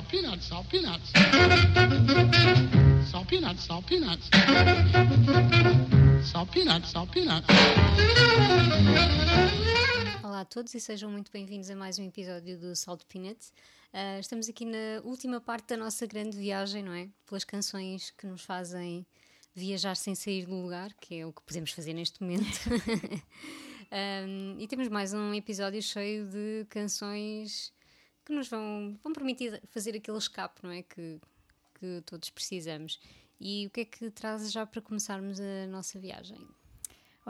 [0.00, 1.12] salt peanuts, salt peanuts.
[3.10, 4.30] Salt peanuts, salt peanuts.
[6.24, 7.46] Salt peanuts, salt peanuts.
[10.22, 13.52] Olá a todos e sejam muito bem-vindos a mais um episódio do Salt Peanuts.
[13.92, 17.08] Uh, estamos aqui na última parte da nossa grande viagem, não é?
[17.26, 19.04] Pelas canções que nos fazem
[19.54, 22.46] viajar sem sair do lugar, que é o que podemos fazer neste momento.
[23.92, 27.70] um, e temos mais um episódio cheio de canções
[28.30, 30.82] que nos vão, vão permitir fazer aquele escape, não é?
[30.82, 31.20] Que,
[31.74, 33.00] que todos precisamos.
[33.40, 36.38] E o que é que traz já para começarmos a nossa viagem?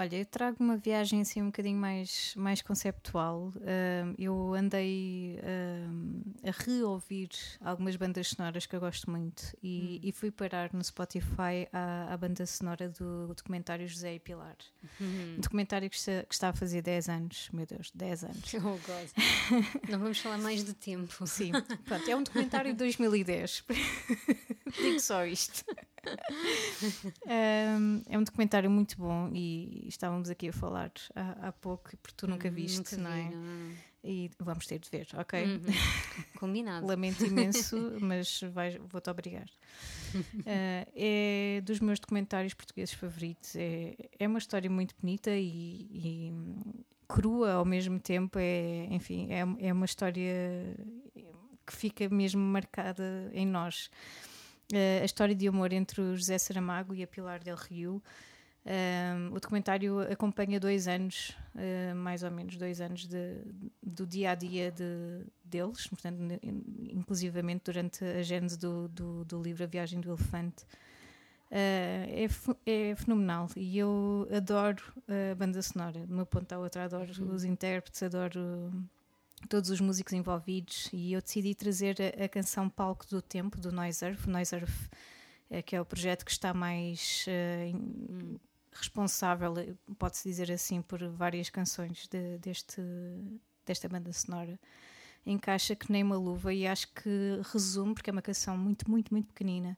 [0.01, 3.53] Olha, eu trago uma viagem assim um bocadinho mais, mais conceptual.
[3.57, 7.29] Uh, eu andei uh, a reouvir
[7.61, 10.09] algumas bandas sonoras que eu gosto muito e, hum.
[10.09, 14.57] e fui parar no Spotify à, à, banda sonora do documentário José e Pilar.
[14.99, 15.35] Hum.
[15.37, 18.55] Um documentário que está, que está, a fazer 10 anos, meu Deus, 10 anos.
[18.55, 19.87] Oh, God.
[19.91, 21.27] Não vamos falar mais de tempo.
[21.27, 21.53] Sim,
[21.85, 23.65] pronto, é um documentário de 2010.
[24.81, 25.63] Digo só isto.
[27.27, 32.15] Um, é um documentário muito bom e estávamos aqui a falar há, há pouco, porque
[32.17, 33.31] tu nunca hum, viste, nunca vi, não é?
[33.31, 33.91] Não.
[34.03, 35.45] E vamos ter de ver, ok?
[35.45, 35.61] Uhum.
[36.41, 36.87] Combinado.
[36.87, 38.41] Lamento imenso, mas
[38.89, 39.47] vou-te obrigar.
[40.15, 43.55] Uh, é dos meus documentários portugueses favoritos.
[43.57, 46.33] É, é uma história muito bonita e, e
[47.07, 48.39] crua ao mesmo tempo.
[48.39, 50.75] É, enfim, é, é uma história
[51.67, 53.91] que fica mesmo marcada em nós
[54.73, 58.03] a história de amor entre o José Saramago e a Pilar del Rio.
[58.63, 63.39] Um, o documentário acompanha dois anos, uh, mais ou menos dois anos de,
[63.83, 66.19] do dia a dia de, deles, portanto,
[66.91, 70.65] inclusivamente durante a gênese do, do, do livro A Viagem do Elefante.
[71.51, 72.29] Uh, é,
[72.67, 77.35] é, fenomenal e eu adoro a banda sonora, de uma ponta à outra, adoro uhum.
[77.35, 78.71] os intérpretes, adoro
[79.49, 83.73] todos os músicos envolvidos e eu decidi trazer a, a canção Palco do Tempo do
[83.73, 84.27] Noise Earth.
[84.27, 84.91] Noise Earth
[85.51, 88.41] é, que é o projeto que está mais uh,
[88.73, 89.53] responsável,
[89.99, 92.81] pode-se dizer assim, por várias canções de, deste,
[93.67, 94.59] desta banda sonora.
[95.27, 99.13] Encaixa que nem uma luva e acho que resume, porque é uma canção muito, muito,
[99.13, 99.77] muito pequenina,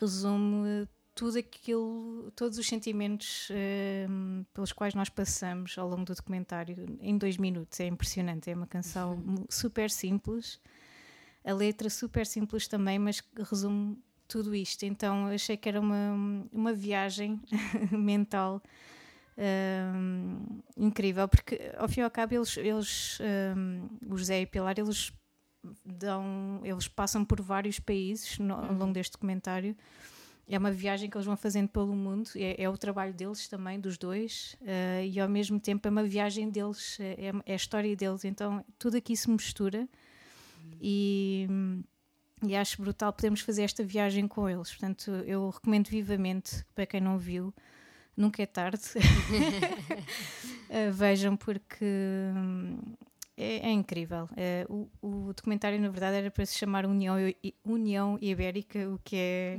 [0.00, 6.98] resume tudo aquilo, todos os sentimentos uh, pelos quais nós passamos ao longo do documentário
[7.00, 7.78] em dois minutos.
[7.80, 8.50] É impressionante.
[8.50, 9.46] É uma canção uhum.
[9.48, 10.60] super simples,
[11.44, 14.84] a letra super simples também, mas resume tudo isto.
[14.84, 17.40] Então achei que era uma, uma viagem
[17.92, 18.60] mental
[19.38, 24.74] uh, incrível, porque ao fim e ao cabo eles, eles uh, o José e Pilar,
[24.78, 25.12] eles
[25.84, 28.92] dão, eles passam por vários países no, ao longo uhum.
[28.92, 29.76] deste documentário
[30.46, 33.80] é uma viagem que eles vão fazendo pelo mundo, é, é o trabalho deles também,
[33.80, 37.94] dos dois, uh, e ao mesmo tempo é uma viagem deles, é, é, a história
[37.96, 39.88] deles, então tudo aqui se mistura
[40.80, 41.46] e,
[42.42, 44.70] e acho brutal podermos fazer esta viagem com eles.
[44.70, 47.54] Portanto, eu recomendo vivamente para quem não viu.
[48.16, 48.82] Nunca é tarde.
[50.68, 51.84] uh, vejam, porque
[53.36, 54.28] é, é incrível.
[54.36, 57.16] É, o, o, documentário, na verdade, era para se chamar União,
[57.64, 59.58] União Ibérica, o que é.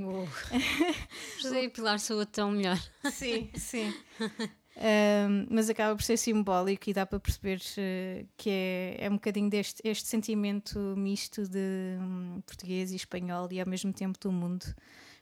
[1.41, 2.79] José e Pilar soa tão melhor.
[3.11, 3.93] Sim, sim.
[4.77, 9.13] Um, mas acaba por ser simbólico e dá para perceber uh, que é, é um
[9.13, 14.33] bocadinho deste este sentimento misto de um, português e espanhol e ao mesmo tempo do
[14.33, 14.65] mundo.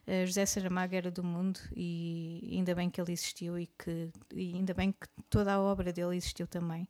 [0.08, 4.56] Uh, José Saramago era do mundo e ainda bem que ele existiu e que e
[4.56, 6.88] ainda bem que toda a obra dele existiu também.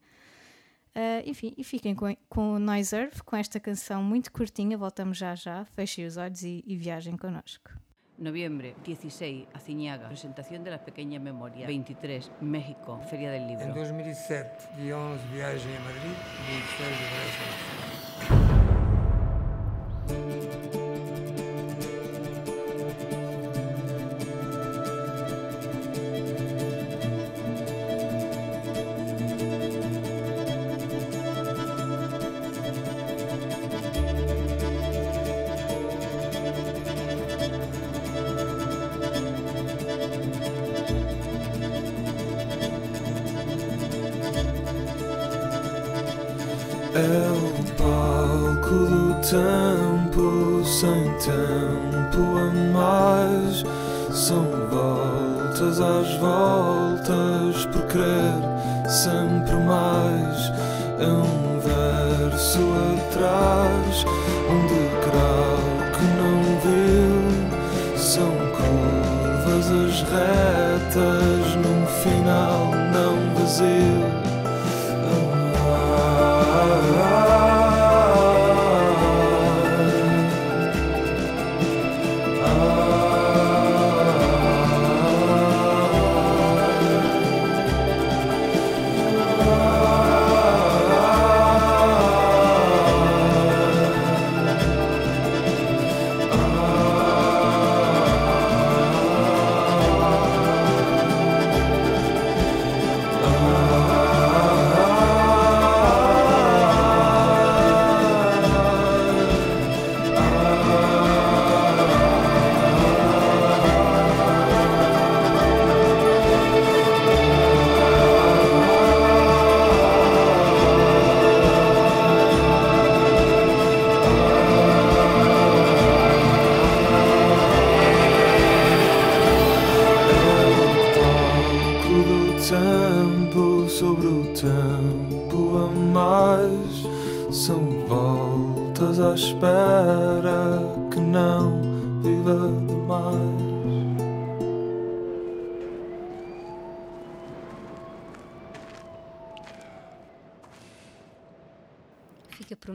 [0.96, 4.78] Uh, enfim, e fiquem com, com o Noise Earth, com esta canção muito curtinha.
[4.78, 5.66] Voltamos já já.
[5.66, 7.72] Fechem os olhos e, e viajem connosco.
[8.18, 11.68] Noviembre 16, Aciñaga, presentación de las pequeñas memorias.
[11.68, 13.66] 23, México, Feria del Libro.
[13.66, 16.16] En 2007, dia 11, viagem a Madrid,
[16.48, 17.83] 26 de Brasil.
[57.66, 60.52] Por querer sempre mais.
[61.00, 62.60] É um verso
[62.94, 64.06] atrás,
[64.50, 65.58] um degrau
[65.94, 67.98] que não viu.
[67.98, 74.03] São curvas as retas, num final não vazio.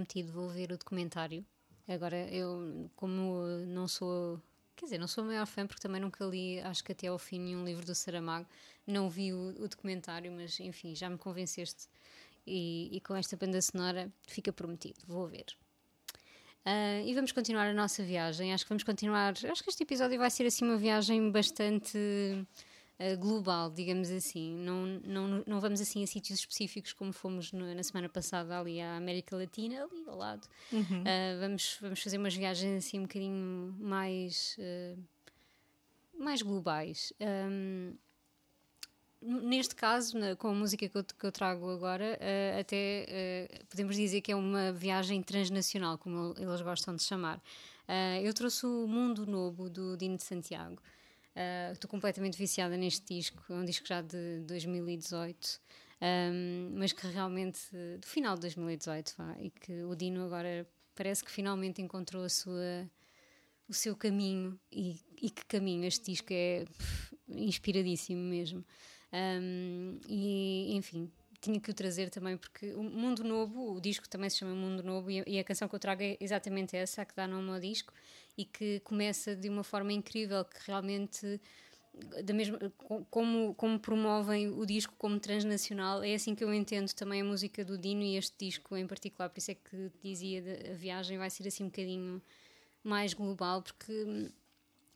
[0.08, 1.44] Prometido, vou ver o documentário.
[1.86, 4.40] Agora, eu, como não sou.
[4.74, 7.18] Quer dizer, não sou a maior fã porque também nunca li, acho que até ao
[7.18, 8.46] fim, nenhum livro do Saramago.
[8.86, 11.88] Não vi o, o documentário, mas enfim, já me convenceste.
[12.46, 15.46] E, e com esta banda sonora fica prometido, vou ver.
[16.64, 18.54] Uh, e vamos continuar a nossa viagem.
[18.54, 19.34] Acho que vamos continuar.
[19.50, 21.98] Acho que este episódio vai ser assim uma viagem bastante
[23.00, 24.56] uh, global, digamos assim.
[24.56, 28.80] Não, não, não vamos assim a sítios específicos como fomos no, na semana passada ali
[28.80, 30.46] à América Latina, ali ao lado.
[30.72, 31.02] Uhum.
[31.02, 34.56] Uh, vamos, vamos fazer umas viagens assim um bocadinho mais,
[36.18, 37.12] mais globais.
[37.20, 37.94] Um,
[39.20, 43.66] neste caso, na, com a música que eu, que eu trago agora, uh, até uh,
[43.66, 47.38] podemos dizer que é uma viagem transnacional, como eles gostam de chamar.
[47.88, 50.80] Uh, eu trouxe o Mundo Novo do Dino de Santiago.
[51.72, 55.60] Estou completamente viciada neste disco, é um disco já de 2018,
[56.00, 57.60] um, mas que realmente,
[58.00, 62.28] do final de 2018, vá, e que o Dino agora parece que finalmente encontrou a
[62.28, 62.90] sua,
[63.68, 64.58] o seu caminho.
[64.72, 65.84] E, e que caminho!
[65.84, 68.64] Este disco é pff, inspiradíssimo mesmo.
[69.12, 74.28] Um, e, enfim, tinha que o trazer também porque o Mundo Novo, o disco também
[74.28, 77.04] se chama Mundo Novo e e a canção que eu trago é exatamente essa, a
[77.04, 77.92] que dá nome ao disco
[78.38, 81.40] e que começa de uma forma incrível, que realmente
[82.24, 82.58] da mesma
[83.10, 87.64] como, como promovem o disco como transnacional, é assim que eu entendo também a música
[87.64, 90.40] do Dino e este disco em particular, por isso é que dizia
[90.70, 92.22] a viagem vai ser assim um bocadinho
[92.84, 94.30] mais global, porque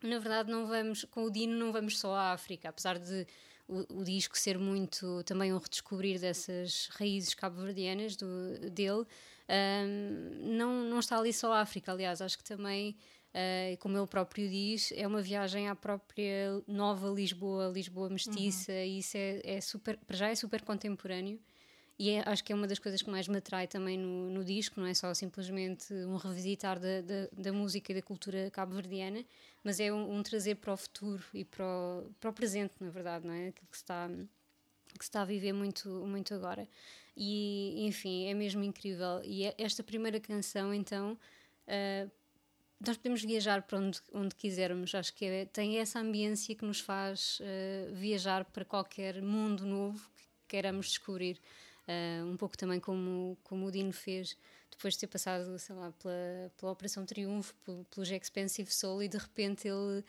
[0.01, 3.27] na verdade não vamos, com o Dino não vamos só à África, apesar de
[3.67, 9.07] o, o, disco ser muito também um redescobrir dessas raízes cabo-verdianas dele.
[9.49, 12.97] Um, não, não está ali só a África, aliás, acho que também,
[13.35, 18.79] uh, como ele próprio diz, é uma viagem à própria nova Lisboa, Lisboa mestiça, uhum.
[18.79, 21.41] e isso é, é super, para já é super contemporâneo.
[21.99, 24.45] E é, acho que é uma das coisas que mais me atrai também no, no
[24.45, 29.25] disco, não é só simplesmente um revisitar da, da, da música e da cultura cabo-verdiana,
[29.63, 32.91] mas é um, um, trazer para o futuro e para o, para o presente, na
[32.91, 33.49] verdade, não é?
[33.49, 36.67] Aquilo que se está, que se está a viver muito, muito agora.
[37.17, 39.21] E, enfim, é mesmo incrível.
[39.23, 41.17] E é esta primeira canção, então,
[41.69, 42.11] uh,
[42.87, 44.95] nós podemos viajar para onde, onde quisermos.
[44.95, 50.11] Acho que é, tem essa ambiência que nos faz uh, viajar para qualquer mundo novo
[50.17, 51.41] que queiramos descobrir.
[51.87, 54.37] Uh, um pouco também como, como o Dino fez
[54.71, 59.09] depois de ter passado, sei lá, pela, pela Operação Triunfo, pelo, pelo Expensive Soul, e
[59.09, 60.05] de repente ele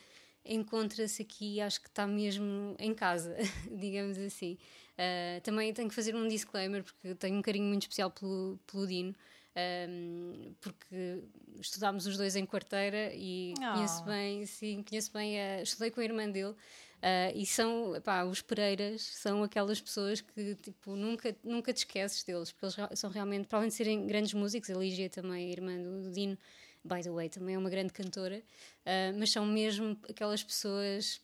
[0.46, 3.36] encontra-se aqui, acho que está mesmo em casa,
[3.72, 4.58] digamos assim.
[4.94, 8.88] Uh, também tenho que fazer um disclaimer, porque tenho um carinho muito especial pelo, pelo
[8.88, 9.16] Dino.
[9.56, 11.24] Um, porque
[11.62, 13.74] estudámos os dois em quarteira e oh.
[13.74, 16.56] conheço bem, sim, conheço bem, a, estudei com a irmã dele
[17.04, 22.24] Uh, e são, pá, os Pereiras são aquelas pessoas que tipo, nunca, nunca te esqueces
[22.24, 25.52] deles, porque eles são realmente, para além de serem grandes músicos, a Lígia também, a
[25.52, 26.38] irmã do, Dino,
[26.82, 31.20] by the way, também é uma grande cantora, uh, mas são mesmo aquelas pessoas,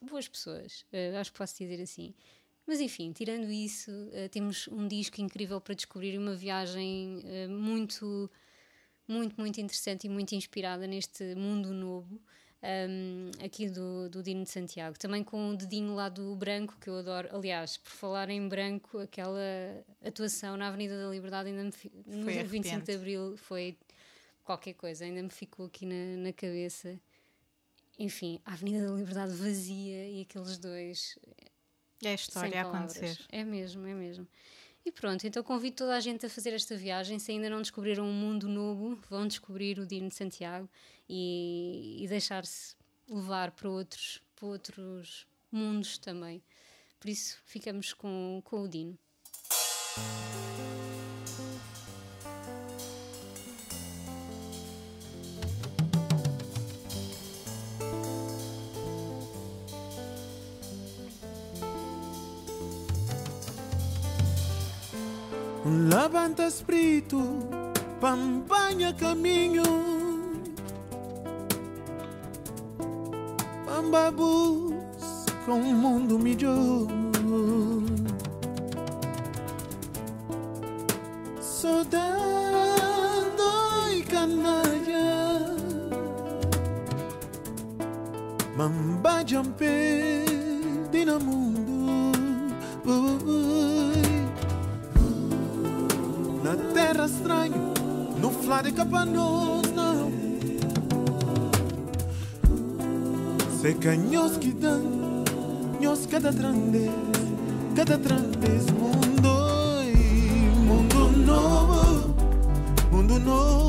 [0.00, 2.14] boas pessoas, uh, acho que posso dizer assim.
[2.68, 3.90] Mas enfim, tirando isso,
[4.30, 8.30] temos um disco incrível para descobrir, uma viagem muito,
[9.08, 12.20] muito, muito interessante e muito inspirada neste mundo novo
[12.62, 14.98] um, aqui do, do Dino de Santiago.
[14.98, 17.28] Também com o dedinho lá do branco, que eu adoro.
[17.34, 19.40] Aliás, por falar em branco, aquela
[20.04, 21.72] atuação na Avenida da Liberdade ainda me,
[22.06, 23.76] no 25 de Abril foi
[24.44, 26.98] qualquer coisa, ainda me ficou aqui na, na cabeça.
[27.98, 31.18] Enfim, a Avenida da Liberdade vazia e aqueles dois.
[32.02, 33.18] É a história a acontecer.
[33.28, 34.26] É mesmo, é mesmo.
[34.84, 37.18] E pronto, então convido toda a gente a fazer esta viagem.
[37.18, 40.68] Se ainda não descobriram um mundo novo, vão descobrir o Dino de Santiago
[41.08, 42.74] e, e deixar-se
[43.08, 46.42] levar para outros, para outros mundos também.
[46.98, 48.98] Por isso, ficamos com, com o Dino.
[65.68, 67.20] Levanta espírito,
[68.00, 69.62] pampanha caminho.
[73.66, 77.07] Pamba busca um mundo melhor.
[98.88, 100.10] Flare capanos não
[103.60, 104.82] Se canhos que dan
[105.80, 106.90] Nós cada trande
[107.76, 112.14] Cada trande mundo e Mundo novo
[112.90, 113.67] Mundo novo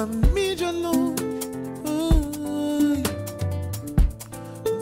[0.00, 1.14] Família não
[1.84, 3.02] ai,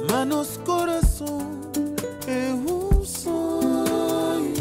[0.09, 1.41] Mas nosso coração
[2.29, 4.55] é um sonho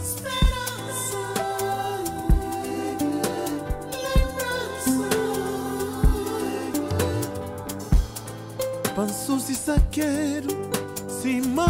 [0.00, 1.18] Esperança
[4.04, 5.08] Lembrança
[8.94, 10.50] Panço se saqueiro
[11.08, 11.64] Se me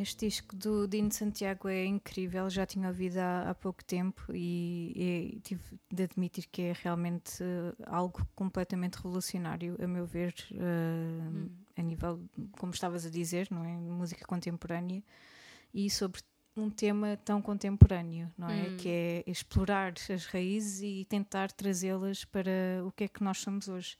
[0.00, 4.92] Este disco do Dino Santiago é incrível, já tinha ouvido há, há pouco tempo e,
[4.94, 11.80] e tive de admitir que é realmente eh, algo completamente revolucionário, a meu ver, eh,
[11.80, 12.20] a nível,
[12.58, 13.74] como estavas a dizer, não é?
[13.74, 15.02] Música contemporânea
[15.72, 16.20] e sobre
[16.56, 18.68] um tema tão contemporâneo, não é?
[18.68, 18.76] Hum.
[18.76, 23.68] Que é explorar as raízes e tentar trazê-las para o que é que nós somos
[23.68, 23.96] hoje.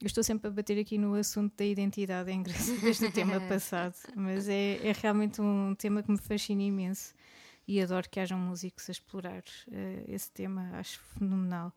[0.00, 3.38] Eu estou sempre a bater aqui no assunto da identidade, é engraçado desde o tema
[3.42, 7.12] passado, mas é, é realmente um tema que me fascina imenso
[7.68, 11.72] e adoro que hajam músicos a explorar eh, esse tema, acho fenomenal.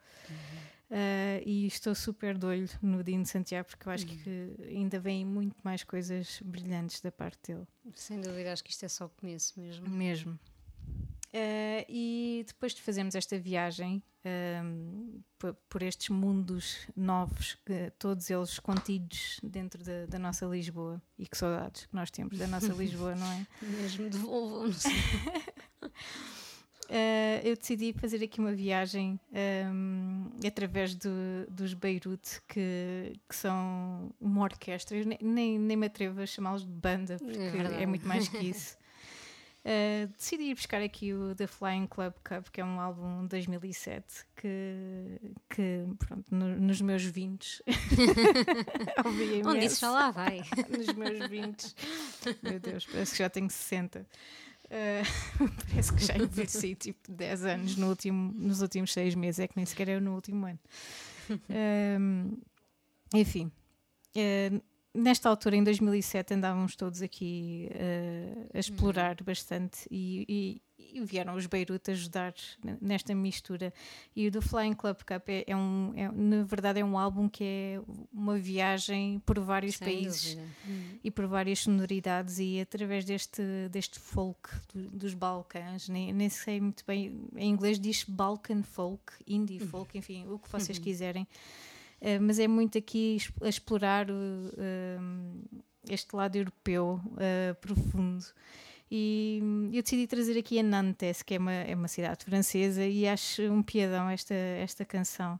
[0.90, 5.26] Eh, e estou super de olho no Dino Santiago porque eu acho que ainda vêm
[5.26, 7.68] muito mais coisas brilhantes da parte dele.
[7.94, 9.90] Sem dúvida, acho que isto é só o começo mesmo.
[9.90, 10.40] Mesmo.
[11.34, 14.02] Eh, e depois de fazermos esta viagem
[15.70, 17.58] por, estes mundos novos,
[18.00, 22.48] todos eles contidos dentro da, da nossa Lisboa, e que saudades que nós temos da
[22.48, 23.46] nossa Lisboa, não é?
[23.62, 24.84] Mesmo devolvam-nos.
[26.90, 34.12] eh, eu decidi fazer aqui uma viagem ehm, através do- dos Beirute, que, que são
[34.20, 34.98] uma orquestra.
[34.98, 37.86] Eu ne- nem, nem me atrevo a chamá-los de banda, porque é, verdade.
[37.86, 38.78] muito mais que isso.
[39.66, 43.30] Eh, decidi ir buscar aqui o The Flying Club Cup, que é um álbum de
[43.30, 47.64] 2007, que, que pronto, no- nos meus 20
[49.06, 50.42] ouvi Onde isso já lá vai.
[50.70, 51.76] nos meus 20.
[52.44, 54.06] Meu Deus, parece que já tenho 60.
[54.66, 59.48] Uh, parece que já envelheci tipo 10 anos no último, nos últimos 6 meses, é
[59.48, 60.60] que nem sequer é no último ano.
[61.50, 62.38] Um,
[63.14, 63.50] enfim,
[64.18, 64.62] uh,
[64.94, 70.62] nesta altura, em 2007, andávamos todos aqui uh, a explorar bastante e, e-
[70.96, 72.34] e vieram os Beirute ajudar
[72.80, 73.74] nesta mistura.
[74.16, 77.28] E o do Flying Club Cup é, é um, é- na verdade, é um álbum
[77.28, 77.82] que é
[78.14, 80.52] uma viagem por vários Sem países dúvida.
[80.68, 80.98] Hum.
[81.04, 86.60] e por várias sonoridades e através deste, deste folk do- dos Balcãs, nem, nem sei
[86.62, 91.28] muito bem, em inglês diz Balkan folk, indie folk, enfim, o que vocês quiserem.
[92.04, 95.42] Eh, mas é muito aqui a explorar o, um,
[95.90, 98.26] este lado europeu eh, profundo.
[98.92, 103.08] E eu decidi trazer aqui a Nantes, que é uma, é uma cidade francesa, e
[103.08, 105.40] acho um piadão esta, esta canção.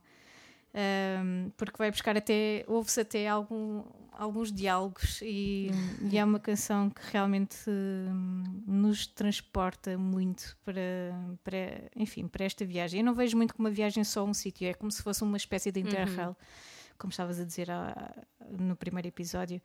[0.76, 5.70] Um, porque vai buscar até, ouve-se até algum, alguns diálogos e,
[6.10, 10.80] e é uma canção que realmente hum, nos transporta muito para,
[11.44, 13.00] para, enfim, para esta viagem.
[13.00, 15.22] Eu não vejo muito como uma viagem só a um sítio, é como se fosse
[15.22, 16.36] uma espécie de interrail,
[16.98, 18.12] como estavas a dizer há-
[18.58, 19.60] no primeiro episódio.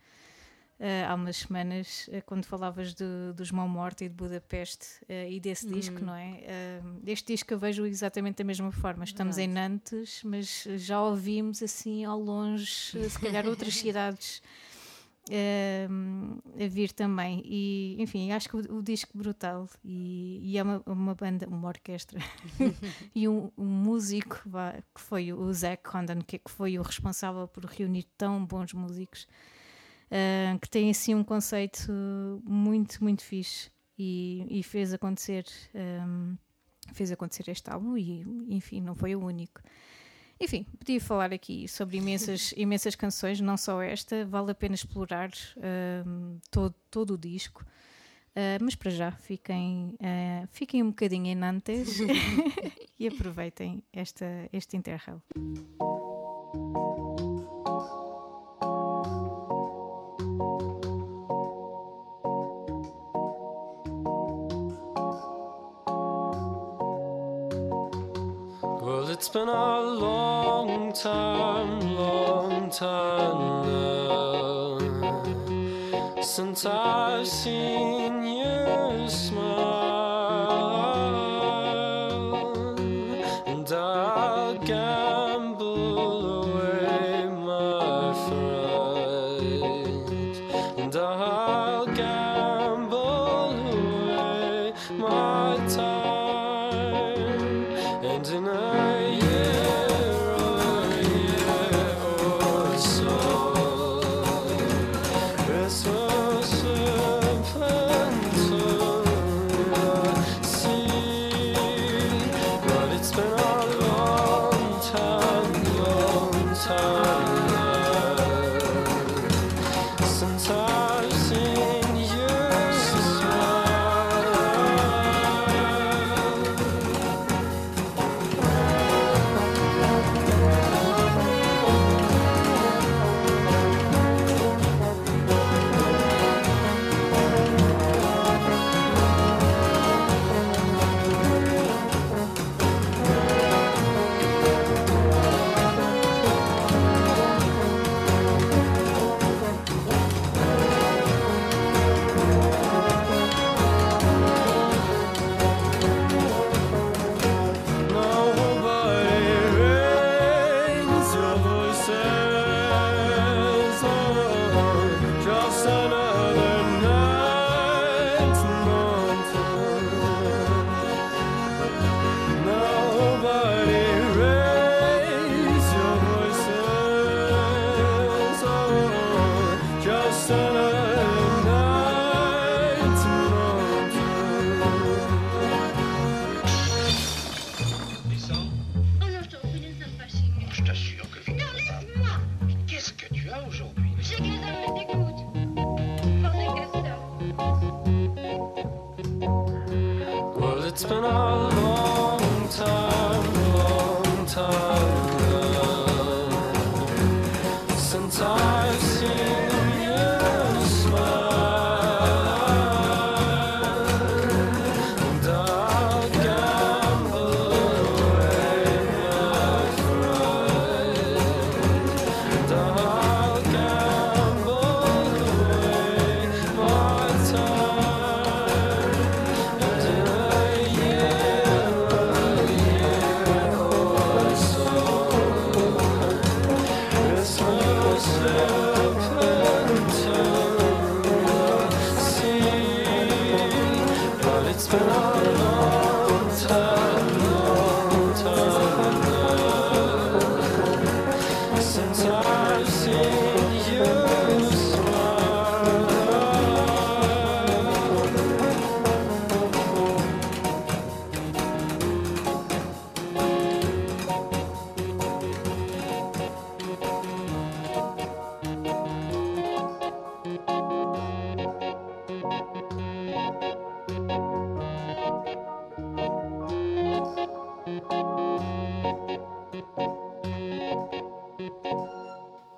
[0.80, 5.28] Ah, há umas semanas, ah, quando falavas de, dos Mão Morta e de Budapeste ah,
[5.28, 6.82] e desse disco, não é?
[7.06, 9.04] Este disco eu vejo exatamente da mesma forma.
[9.04, 14.42] Estamos em Nantes, mas já ouvimos assim ao longe, se calhar outras cidades
[15.30, 17.42] ah, a vir também.
[17.44, 21.68] E enfim, acho que o, o disco brutal e, e é uma, uma banda, uma
[21.68, 22.22] orquestra
[23.14, 24.42] e um, um músico
[24.96, 29.28] que foi o Zach Condon, que, que foi o responsável por reunir tão bons músicos
[30.12, 31.92] ah, que tem assim um conceito
[32.44, 35.46] muito, muito fixe e, e fez acontecer
[35.76, 36.36] ahm,
[36.94, 39.62] fez acontecer este álbum e enfim, não foi o único.
[40.42, 45.32] Enfim, podia falar aqui sobre imensas, imensas canções, não só esta, vale a pena explorar
[45.58, 47.66] ahm, todo, todo o disco.
[48.36, 51.98] Ah, mas para já, fiquem, ah, fiquem um bocadinho em Nantes
[52.98, 55.22] e aproveitem esta, este Interrail.
[69.20, 74.80] It's been a long time, long time now
[76.22, 79.69] since I've seen you smile,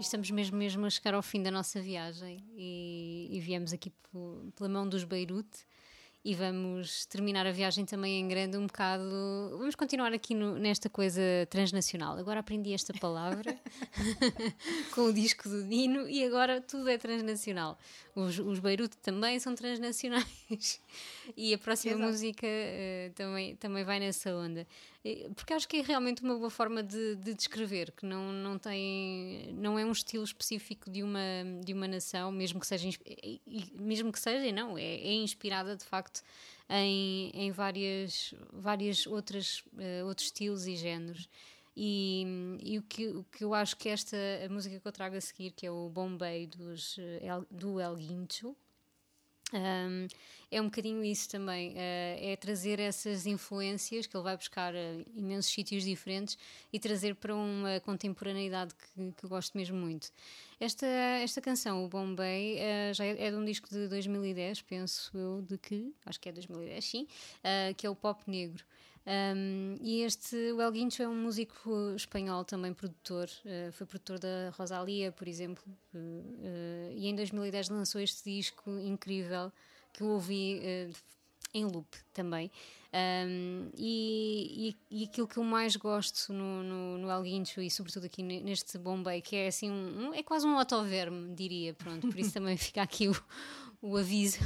[0.01, 3.91] estamos mesmo, mesmo a chegar ao fim da nossa viagem e, e viemos aqui
[4.55, 5.59] pela mão dos Beirute
[6.23, 9.03] e vamos terminar a viagem também em grande um bocado.
[9.57, 12.15] Vamos continuar aqui no- nesta coisa transnacional.
[12.17, 13.57] Agora aprendi esta palavra
[14.93, 17.75] com o disco do Dino e agora tudo é transnacional.
[18.15, 20.79] Os, os Beirute também são transnacionais
[21.35, 22.07] e a próxima Exato.
[22.11, 24.67] música eh, também, também vai nessa onda.
[25.35, 29.51] Porque acho que é realmente uma boa forma de, de descrever, que não, não tem,
[29.53, 31.19] não é um estilo específico de uma,
[31.63, 32.87] de uma nação, mesmo que seja,
[33.73, 36.21] mesmo que seja, não, é, é inspirada de facto
[36.69, 41.27] em, em várias, várias outras, eh, outros estilos e géneros.
[41.75, 45.15] E, e o, que, o que eu acho que esta a música que eu trago
[45.15, 48.55] a seguir, que é o Bombay dos, eh, do El Guincho,
[49.53, 50.07] um,
[50.51, 55.03] é um bocadinho isso também, eh, é trazer essas influências que ele vai buscar a
[55.15, 56.37] imensos sítios diferentes
[56.73, 60.11] e trazer para uma contemporaneidade que, que eu gosto mesmo muito.
[60.59, 65.17] Esta, esta canção, o Bombay, eh, já é, é de um disco de 2010, penso
[65.17, 67.07] eu, de que, acho que é 2010, sim,
[67.43, 68.63] eh, que é o Pop Negro.
[69.05, 74.19] Um, e este, o El Guincho é um músico espanhol também produtor, eh, foi produtor
[74.19, 75.63] da Rosalia, por exemplo,
[75.95, 79.51] eh, e em 2010 lançou este disco incrível
[79.91, 80.61] que eu ouvi
[81.53, 82.51] em loop também.
[82.93, 87.71] Um, e, e, e aquilo que eu mais gosto no, no, no El Guincho e
[87.71, 91.73] sobretudo aqui ne- neste Bombay, que é assim um, um- é quase um autoverme, diria,
[91.73, 93.15] pronto, por isso também fica aqui o,
[93.81, 94.39] o aviso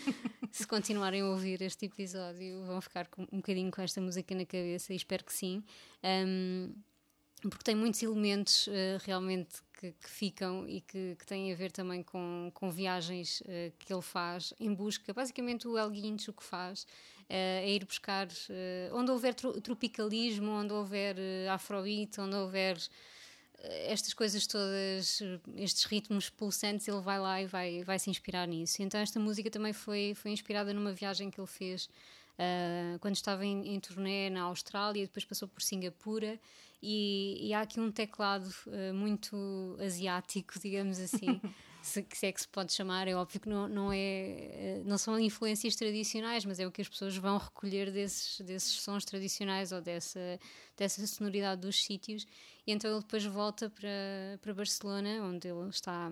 [0.50, 4.46] se continuarem a ouvir este episódio, vão ficar com, um bocadinho com esta música na
[4.46, 5.62] cabeça e espero que sim.
[6.02, 6.72] Um,
[7.42, 11.70] porque tem muitos elementos eh, realmente que, que ficam e que, que têm a ver
[11.70, 15.12] também com, com viagens eh, que ele faz em busca.
[15.14, 16.84] Basicamente, o El Guincho que faz
[17.28, 18.26] eh, é ir buscar
[18.92, 22.76] onde houver tro- tropicalismo, onde houver uh, afrobeat, onde houver
[23.60, 25.20] estas coisas todas,
[25.56, 28.82] estes ritmos pulsantes, ele vai lá e vai, vai se inspirar nisso.
[28.82, 31.88] Então, esta música também foi, foi inspirada numa viagem que ele fez
[32.38, 36.38] ah, quando estava em, em turnê na Austrália, depois passou por Singapura.
[36.80, 41.40] E, e há aqui um teclado ah, muito asiático, digamos assim,
[41.88, 43.08] se, se é que se pode chamar.
[43.08, 46.82] É óbvio que não, não, é, eh, não são influências tradicionais, mas é o que
[46.82, 50.38] as pessoas vão recolher desses, desses sons tradicionais ou dessa,
[50.76, 52.26] dessa sonoridade dos sítios.
[52.66, 56.10] E então ele depois volta para, para Barcelona, onde ele está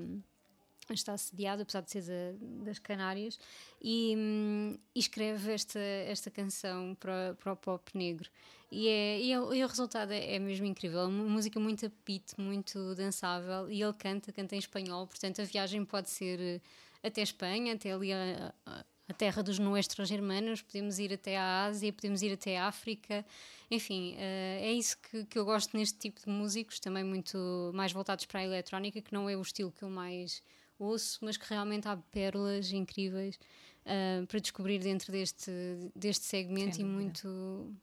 [0.95, 3.39] está sediado, apesar de ser da- das Canárias,
[3.83, 8.29] e, hum, e escreve esta, esta canção para, para o pop negro.
[8.71, 11.01] E, é, e, é- e o resultado é, é mesmo incrível.
[11.01, 15.45] É uma música muito apito, muito dançável, e ele canta, canta em espanhol, portanto a
[15.45, 16.61] viagem pode ser eh,
[17.03, 21.67] até Espanha, até ali a, a- a terra dos nuestros germanos, podemos ir até à
[21.67, 23.25] Ásia, podemos ir até à África,
[23.71, 27.93] enfim, eh, é isso que, que eu gosto neste tipo de músicos, também muito mais
[27.93, 30.43] voltados para a eletrónica, que não é o estilo que eu mais
[30.79, 33.39] ouço, mas que realmente há pérolas incríveis
[33.85, 35.51] ah, para descobrir dentro deste,
[35.95, 37.03] deste segmento e dúvida.
[37.03, 37.77] muito.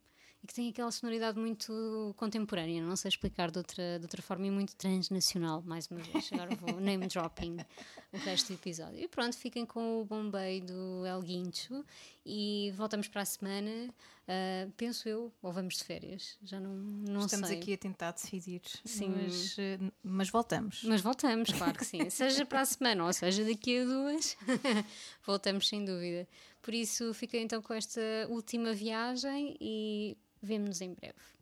[0.43, 4.45] E que tem aquela sonoridade muito contemporânea, não sei explicar de outra, de outra forma,
[4.45, 6.29] e muito transnacional, mais uma vez.
[6.33, 7.57] Agora vou name dropping
[8.11, 8.99] o resto do episódio.
[8.99, 11.85] E pronto, fiquem com o Bombay do El Guincho
[12.25, 13.89] e voltamos para a semana,
[14.27, 17.57] ah, penso eu, ou vamos de férias, já não, não Estamos sei.
[17.57, 18.61] aqui a tentar decidir.
[18.83, 19.15] Sim.
[19.15, 20.83] Mas, eh, mas voltamos.
[20.83, 22.07] Mas voltamos, claro que sim.
[22.11, 24.37] Seja para a semana ou seja daqui a duas,
[25.25, 26.27] voltamos sem dúvida.
[26.61, 31.32] Por isso, fiquei então com esta última viagem e vemo-nos em breve.